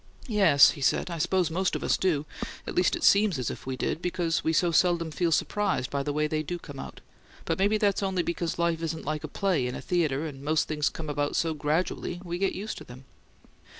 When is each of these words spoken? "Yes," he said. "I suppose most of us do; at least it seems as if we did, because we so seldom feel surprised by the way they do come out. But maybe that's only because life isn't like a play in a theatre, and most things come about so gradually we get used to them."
"Yes," 0.25 0.71
he 0.71 0.81
said. 0.81 1.11
"I 1.11 1.19
suppose 1.19 1.51
most 1.51 1.75
of 1.75 1.83
us 1.83 1.95
do; 1.95 2.25
at 2.65 2.73
least 2.73 2.95
it 2.95 3.03
seems 3.03 3.37
as 3.37 3.51
if 3.51 3.67
we 3.67 3.77
did, 3.77 4.01
because 4.01 4.43
we 4.43 4.51
so 4.51 4.71
seldom 4.71 5.11
feel 5.11 5.31
surprised 5.31 5.91
by 5.91 6.01
the 6.01 6.11
way 6.11 6.25
they 6.25 6.41
do 6.41 6.57
come 6.57 6.79
out. 6.79 7.01
But 7.45 7.59
maybe 7.59 7.77
that's 7.77 8.01
only 8.01 8.23
because 8.23 8.57
life 8.57 8.81
isn't 8.81 9.05
like 9.05 9.23
a 9.23 9.27
play 9.27 9.67
in 9.67 9.75
a 9.75 9.79
theatre, 9.81 10.25
and 10.25 10.41
most 10.43 10.67
things 10.67 10.89
come 10.89 11.07
about 11.07 11.35
so 11.35 11.53
gradually 11.53 12.19
we 12.25 12.39
get 12.39 12.55
used 12.55 12.79
to 12.79 12.83
them." 12.83 13.05